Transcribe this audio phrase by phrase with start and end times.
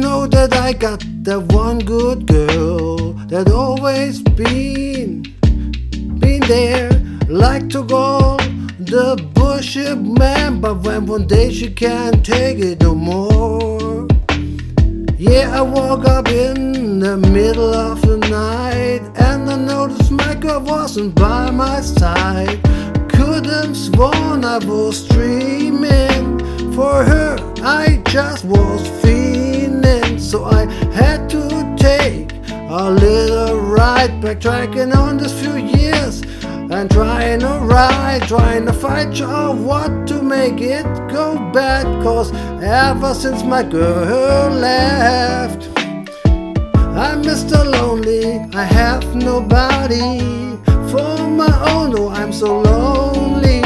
[0.00, 5.24] Know that I got that one good girl that always been,
[6.18, 6.88] been there.
[7.28, 8.38] Like to go
[8.78, 14.08] the bullshit man, but when one day she can't take it no more.
[15.18, 20.60] Yeah, I woke up in the middle of the night and I noticed my girl
[20.60, 22.58] wasn't by my side.
[23.10, 26.19] Couldn't sworn I was dreaming
[30.50, 36.22] I had to take a little ride, backtracking on this few years
[36.70, 41.84] and trying to ride, trying to fight you what to make it go bad.
[42.02, 42.32] Cause
[42.62, 45.68] ever since my girl left,
[46.96, 47.64] I'm Mr.
[47.64, 48.24] Lonely.
[48.54, 50.18] I have nobody
[50.90, 51.98] for my own.
[51.98, 53.62] Oh, I'm so lonely.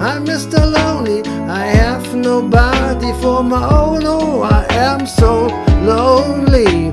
[0.00, 0.60] I'm Mr.
[0.76, 1.22] Lonely.
[1.48, 2.75] I have nobody
[3.20, 4.02] for my own.
[4.04, 5.46] Oh, I am so
[5.82, 6.92] lonely.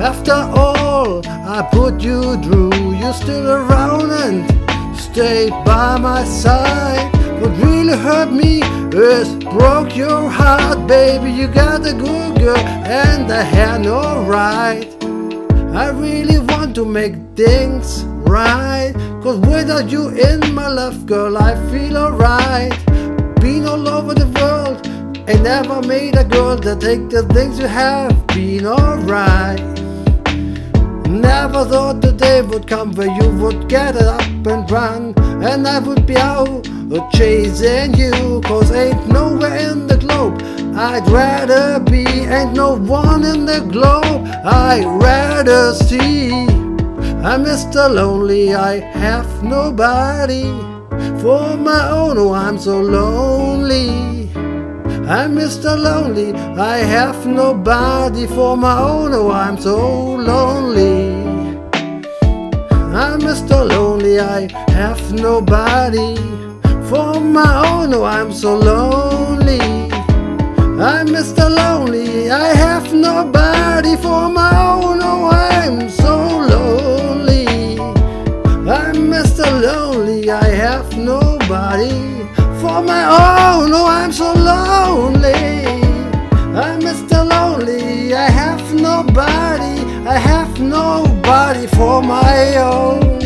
[0.00, 4.46] After all I put you through, you're still around and
[4.96, 7.12] stay by my side.
[7.40, 8.62] What really hurt me
[8.92, 11.30] is broke your heart, baby.
[11.32, 14.86] You got a good girl and I had no right.
[15.74, 18.92] I really want to make things right.
[19.22, 22.72] Cause without you in my life, girl, I feel alright.
[23.40, 23.87] Been all
[25.28, 28.26] ain't never made a girl that take the things you have.
[28.28, 29.60] Been alright.
[31.08, 35.78] Never thought the day would come where you would get up and run, and I
[35.80, 36.64] would be out
[37.12, 38.40] chasing you.
[38.44, 40.40] Cause ain't nowhere in the globe
[40.74, 46.30] I'd rather be, ain't no one in the globe I'd rather see.
[46.30, 47.92] I'm Mr.
[47.92, 50.44] Lonely, I have nobody
[51.20, 52.16] for my own.
[52.16, 54.17] Oh, I'm so lonely.
[55.10, 55.74] I'm Mr.
[55.74, 59.14] Lonely, I have nobody for my own.
[59.14, 61.14] Oh, I'm so lonely.
[62.92, 63.66] I'm Mr.
[63.66, 66.14] Lonely, I have nobody
[66.90, 67.94] for my own.
[67.94, 69.60] Oh, I'm so lonely.
[70.78, 71.48] I'm Mr.
[71.56, 75.00] Lonely, I have nobody for my own.
[75.00, 76.16] Oh, I'm so
[76.52, 77.46] lonely.
[78.68, 79.46] I'm Mr.
[79.58, 81.88] Lonely, I have nobody
[82.60, 83.72] for my own.
[83.72, 84.37] Oh, I'm so
[90.18, 93.17] have nobody for my own.